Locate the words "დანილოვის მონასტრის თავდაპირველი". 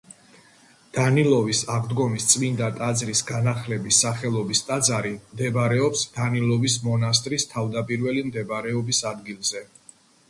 6.17-8.29